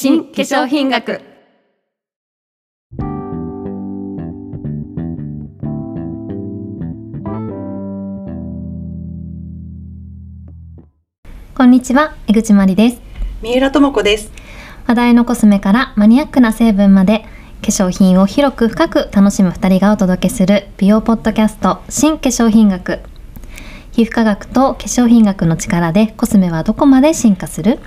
[0.00, 1.20] 新化粧品学。
[11.52, 13.00] こんにちは江口まりです。
[13.42, 14.30] 三浦智子です。
[14.86, 17.24] 話題のコスメからマニアックな成分まで
[17.62, 23.00] 化粧品を広く深く楽しむ二人がお届けする美容ポッドキャスト新化粧品学。
[23.90, 27.80] 皮膚科学と化粧品学の力でコスメはどこまで進化する？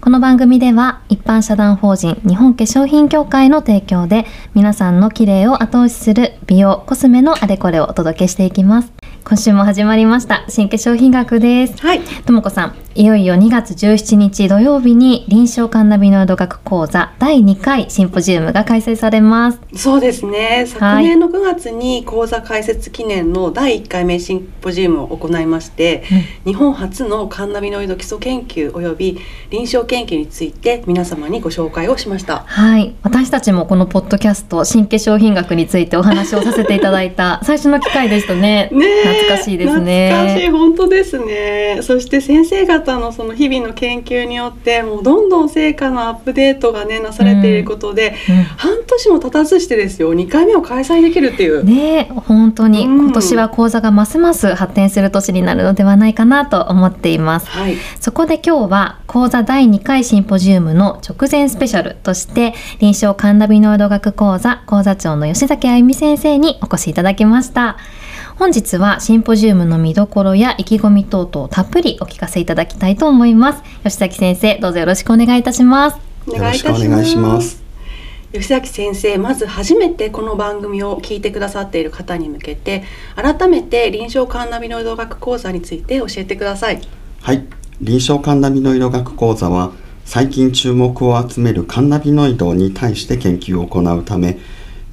[0.00, 8.92] この番組では一般社団法人日本化粧品協会の提供で皆さんの綺麗を後押しする美容コスメのあれこれをお届けしていきます。
[9.24, 10.44] 今週も始まりました。
[10.48, 11.76] 新化粧品学です。
[11.82, 12.00] はい。
[12.00, 19.60] ともこさんいよいよ2月17日土曜日に臨床カンナビノイド学講座第2回シンポジウムが開催されます。
[19.76, 20.64] そうですね。
[20.66, 26.02] 昨年の9月に講座開設記念の第1回目シンポジウムを行いまして、
[26.44, 32.42] 日本初のカンナビノイド基礎研究及び臨床研究について皆様にご紹介をしました。
[32.48, 32.96] はい。
[33.04, 38.70] 私たちもこのポッドキャスト新化粧品学についてお話をさせていただいた 最初の機会でしたね。
[38.72, 39.02] ねえ。
[39.04, 40.10] 懐かしいですね。
[40.10, 40.50] 懐かしい。
[40.50, 41.78] 本当ですね。
[41.82, 48.42] そして先生方のその日々の研究によってもうどんどん成果のアップデートがねなされていることで、うん。
[48.42, 52.98] 半年も経たずしてですよ2回目を開催できるっていう、ねえ本当にうん。
[53.00, 57.48] 今年は講座がますます発展する年になるのではないかなと思っています。
[57.50, 57.76] はい。
[58.00, 67.78] そこで今日は講座第2回シンポジウムの直前スペシャルとして臨床カンナビノイド学講座講座長の吉崎あゆみ先生にお越しいただきました
[68.36, 73.62] 本日はシンポジウムの見どころや意気込み等々をたっぷりお聞かせいただきたいと思います。
[73.84, 75.98] 吉崎先生どうぞよろしくお願いいたします。
[76.26, 77.62] およろしくお願いします。
[78.32, 82.84] 吉崎先生まず初めてこの番組を聞いてくださっている方に向けて
[83.16, 86.80] 改めて臨床カンナビノイド学講座について教えてください。
[87.22, 87.46] はい、
[87.80, 89.72] 臨床カンナビノイド学講座は
[90.04, 94.38] 最近注目を集めるカンナビノイドに対して研究を行うため、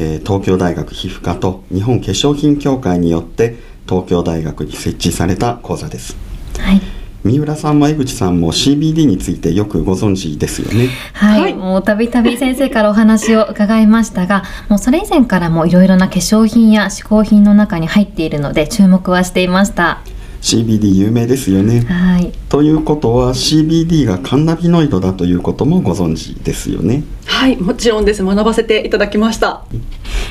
[0.00, 3.56] えー東京大学皮膚科と日本化粧品協会によって
[3.86, 6.16] 東京大学に設置された講座です。
[6.58, 6.80] はい
[7.22, 10.88] 三浦さんも江口さんも CBD についてよくご存知ですよね。
[11.12, 20.00] はい、はいもうたびたび先生からお話を伺いましたがもうそれ以前からもいろいろな化粧品や嗜好品の中に入っているので注目はしていました
[20.40, 21.80] CBD 有名ですよね。
[21.80, 27.02] はいということは CBD がカンナビノイドだということもご存知ですよね。
[27.40, 28.22] はいもちろんです。
[28.22, 29.64] 学ばせていただきました。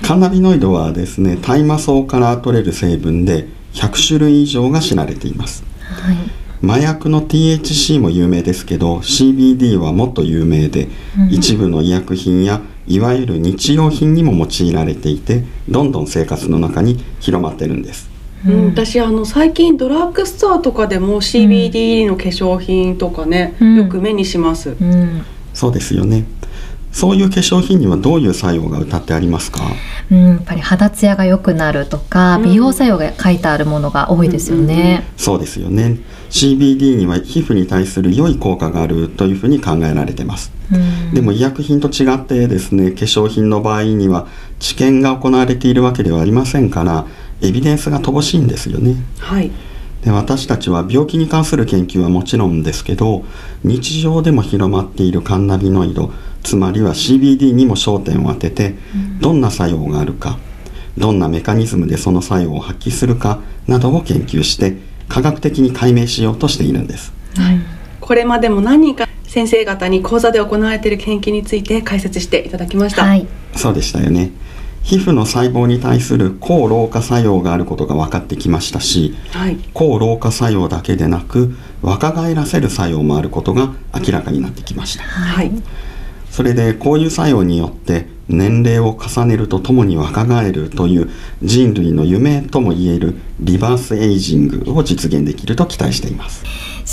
[0.00, 5.64] カンナビノイドはですね大麻草から取れる成分で100種類以上が知られています。
[5.82, 6.16] はい。
[6.66, 10.88] 麻薬の THC も有名ですけど CBD はもっと有名で、
[11.18, 11.28] うん。
[11.28, 18.08] 一部の医薬品やいわゆる日用品にも用いられていてどんどん生活の中に広まってるんです。
[18.46, 23.76] うん、私あの最近ドラッグストアとかでも CBD の化粧品とかね、うん。
[23.76, 25.22] よく目にします、うん。
[25.52, 26.24] そうですよね
[26.94, 29.64] そういう化粧品にはどういう作用が歌ってありますか？
[30.10, 32.44] うん、やっぱり肌ツヤが良くなるとか、うん。
[32.44, 35.04] 美容作用が書いてあるものが多いですよね。
[35.16, 35.98] そうですよね。
[36.30, 40.52] CBD には皮膚に対する良い効果があるというふうに考えられてます。
[40.72, 41.14] うん。
[41.14, 44.28] でも医薬品と違ってですね化粧品の場合には
[44.60, 47.06] 治験が行われているわけではありませんから
[47.42, 48.94] エビデンスが乏しいんですよね。
[49.18, 49.50] はい。
[50.04, 53.24] で私たちは病気に関する研究はもちろんですけど
[53.64, 56.12] 日常でも広まっているカンナビノイド
[56.44, 58.74] つまりは CBD にも焦点を当てて
[59.18, 60.38] どんな作用があるか
[60.96, 64.76] どんなメカニズムでその作用を発揮するかなどを研究して
[65.08, 67.12] 科学的に解明しようとしているんです。
[68.00, 73.26] これまでも何人か先生方に講座で行われている研究について解説していただきました、はい、
[73.56, 74.30] そうでしたよね。
[74.82, 79.56] 皮膚の細胞に対する抗老化作用があることが分かってきましたしはい。
[79.72, 85.04] 抗老化作用だけでなく若返らせる作用もあることが明らかになってきました。
[85.04, 85.50] はい
[86.34, 91.08] それでこういう作用によって年齢を重ねるとともに若返るという
[91.44, 96.42] 人類の夢ともいえるリバースエイジングを実現できると期待しています。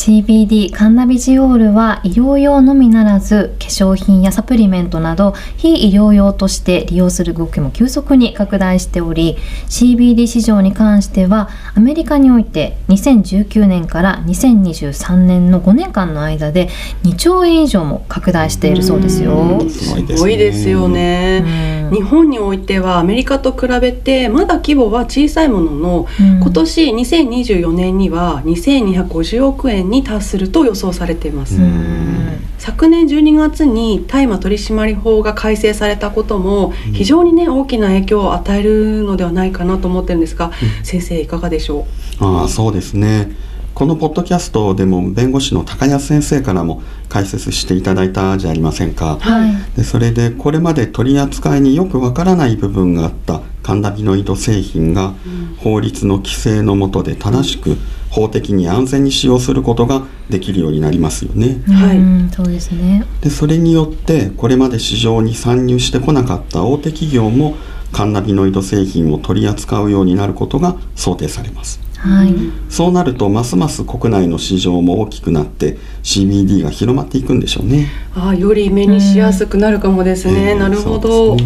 [0.00, 9.36] CBD カンナビジオールは医療用のみならず化粧品やサプリメントなど非医療用として利用する動きも急速に拡大しており
[9.68, 16.70] CBD 市場に関してはアメリカにおいて2019年から2023年の5年間の間で
[17.02, 19.60] 2兆円以上も拡大しているそうですよ。
[19.68, 21.94] すごいですよね、うん。
[21.96, 26.40] 日本においてはアメリカと比べてまだ規模は小さいものの、うん。
[26.40, 32.38] 今年2024年には2250億円に達すると予想されています、うん。
[32.58, 40.52] 昨年12月に大麻取締法が改正されたことも非常にね大きな影響を与えるのではないかなと思ってるんですが、
[40.82, 41.86] 先生いかがでしょ
[42.18, 43.30] ああそうですね
[43.74, 49.76] このポッドキャストでも弁護士の高安先生からも解説していただいたじゃありませんか、はい。
[49.76, 55.14] でそれでこれまで取り扱いによくわからない部分があったカンナビノイド製品が
[55.58, 57.76] 法律の規制の下で正しく
[58.10, 61.62] 法的に安全に使用することができるようになりますよね。
[61.72, 63.04] はいうんそうですね。
[63.20, 67.56] でそれによってこれまで市場に参入してこなかった大手企業も
[67.92, 71.89] カンナビノイド製品を取り扱うようになることが想定されます。
[72.00, 72.34] はい。
[72.70, 77.88] そうなるとますます国内の市場も大きくなって CBD が広まっていくんでしょうね。
[78.14, 81.44] ああより目にしやすくなるかもですね、えーなるほど、ね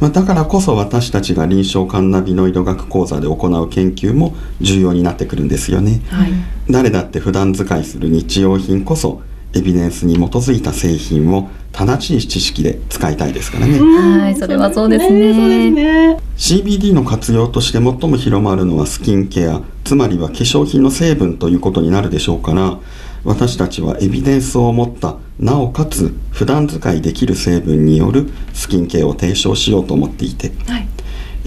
[0.00, 6.00] まあ、だからこそ私たちが臨床カンナビノイド学講座で行う研究も重要になってくるんですよね。
[6.08, 6.30] はい
[6.70, 9.20] 誰だって普段使いする日用品こそ
[9.54, 13.78] エビデンスに基づいた製品を正しい知識で使いたいですからね。
[13.80, 22.78] はいそれはそうですねそうですね CBD の活用として最も広まるのはスキンケアつまりは化粧品の成分ということになるでしょうから
[23.24, 30.88] 私たちはエビデンスを持ったなおかつ普段使いできる成分によるスキンケアを提唱しようと思っていてはい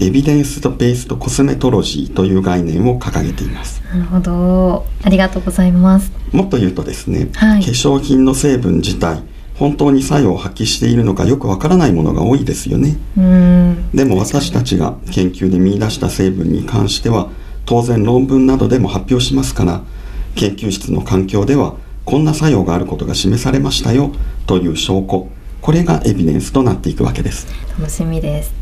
[0.00, 4.86] エビデンスベースドコスメトロジーという概念を掲げていますなるほど。
[5.02, 6.12] ありがとうございます。
[6.30, 9.22] もっと言うとですね、はい化粧品の成分自体
[9.58, 13.90] 本当に作用を発揮しているのかよくわからないものが多いですよねうん。
[13.92, 17.28] でも私たちが研究で見出した成分に関しては
[17.66, 19.82] 当然論文などでも発表しますから
[20.36, 21.74] 研究室の環境では
[22.04, 24.12] こんな作用があることが示されましたよ
[24.46, 25.28] という証拠
[25.60, 27.46] これがエビデンスとなっていくわけです
[27.78, 28.52] 楽しみです。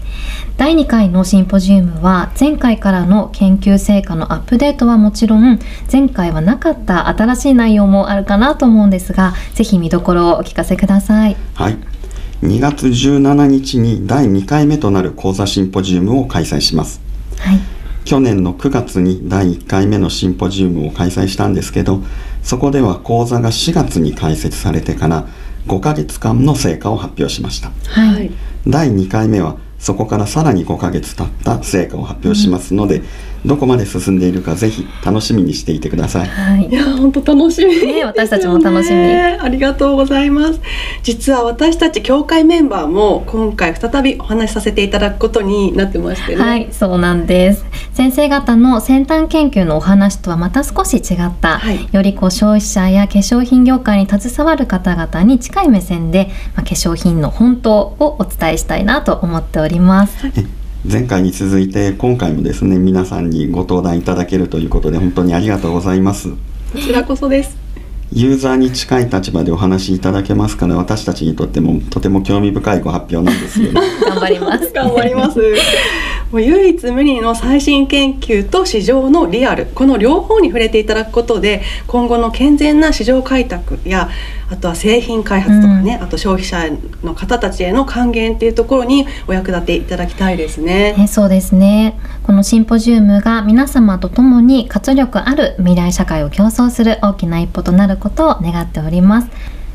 [0.56, 5.58] 第2回のシンポジウムは前回からの研究成果のアップデートはもちろん
[5.92, 11.36] 前回はなかった新しい内容もあるかなと思うんですがぜひ見どころをお聞かせください。
[11.54, 11.78] はい
[12.42, 17.00] 2月17日に第2回目となる講座シンポジウムを開催します
[17.38, 17.58] はい。
[18.04, 22.02] 去年の9月に第1回目のシンポジウムを開催したんですけど
[22.42, 25.26] そこでは講座が4月に開設されてから
[25.66, 28.30] 5ヶ月間の成果を発表しましたはい。
[28.66, 33.02] 第2回目はそこからさらに5ヶ月経った成果を発表しますので、
[33.46, 36.72] どこまで進んでいるかぜひ楽しみにしていてくださいはいい。
[36.72, 40.60] や本当楽しみですよね私たちも楽しみありがとうございます
[41.02, 47.64] 実は私たち協会メンバーも今回再びお話しさせていただくことになってましてねはい、そうなんです。
[47.92, 60.26] 先生方の先端研究のお話とはまた少し違った、はいよりこう消費者や化粧品業界に携わる方々に近い目線で、まあ、化粧品の本当をお伝えしたいなと思っております。
[60.26, 66.30] え前回に続いて今回もですね皆さんにご登壇いただけるということで本当にありがとうございます。
[66.30, 66.36] こ
[66.78, 67.56] ちらこそです。
[68.12, 74.72] ユーザーに近い立場でお話しいただけますから私たちにとってもとても興味深いご発表なんですよね 頑張ります。
[74.72, 75.40] 頑張ります。
[76.30, 84.08] もう唯一無二の最新研究と市場のリアルこの両方に触れていただくことで今後の健全な市場開拓や
[84.48, 86.70] あとは製品開発とかね、あと消費者
[87.02, 90.94] の方たちへの還元っていうところにお役立ていただきたいですね。
[90.96, 91.98] ね、そうですね。
[92.22, 99.28] このシンポジウムが皆様と共に活力ある未来社会を競争する大きな一歩となることを願っております。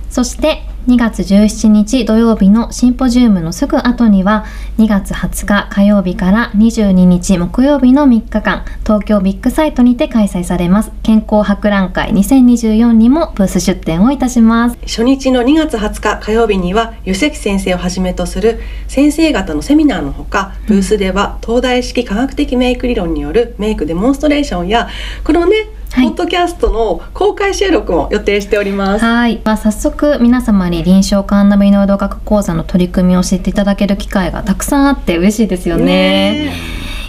[0.09, 4.45] そして2月17日土曜日のシンポジウムのすぐ後には
[4.79, 10.91] 2月20日火曜日から22日木曜日の3日間東京ビッグサイトにて開催されます。
[11.03, 14.77] 健康博覧会2024にもブース出展をいたします。
[14.81, 24.89] 初日の2月20日火曜日には湯関先生をはじめとする先生方のセミナーのほかブースでは東大式科学的メイク理論によるメイクデモンストレーションや
[25.23, 29.03] このね、ポッドキャストの公開収録も予定しております。
[29.03, 36.53] はい、まあ、早速皆様に臨床カンナビノイド学講座の取り組みを知っていただける機会がたくさんあって嬉しいですよね。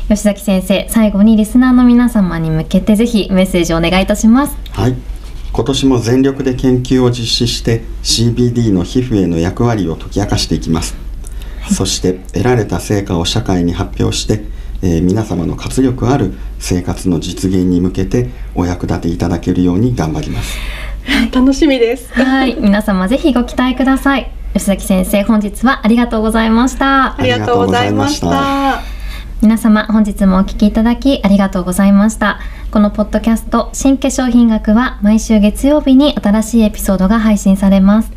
[0.08, 4.56] 吉崎先生、最後にリスナーの皆様に向けてぜひメッセージをお願いいたします。
[4.72, 4.96] はい
[5.52, 10.96] 今年も全力で研究を実施して CBD の皮膚への役割を解き明かしていきます、
[11.70, 14.44] そして得られた成果を社会に発表して、
[14.82, 20.58] えー皆様の活力ある生活の実現に向けてお役立ていただけるように頑張ります
[21.32, 22.12] 楽しみです。
[22.12, 24.30] はい、 皆様ぜひご期待ください。
[24.54, 27.22] 吉崎先生、本日はありがとうございましたあ。
[27.22, 28.82] りがとうございました。
[29.40, 32.38] 皆様本日もお聞きいただきありがとうございました
[32.70, 38.12] このポッドキャスト新化粧品学は毎週月曜日に新しいエピソードが配信されます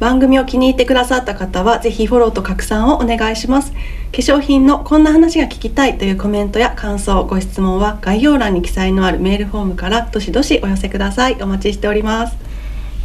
[0.00, 3.72] 番組を気に入ってくださった方はぜひフォローと拡散をお願いします。
[3.72, 3.78] 化
[4.12, 11.42] 粧品のこんな話が聞きたいというコメントや感想ご質問は概要欄に記載のあるメールフォームからどしどしお寄せください。
[11.42, 12.36] お待ちしております。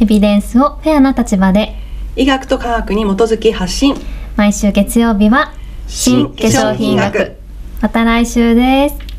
[0.00, 1.74] エビデンスをフェアな立場で。
[2.16, 3.94] 医学と科学に基づき発信。
[4.36, 5.52] 毎週月曜日は
[5.86, 7.36] 新化粧品学。
[7.80, 9.09] また来週です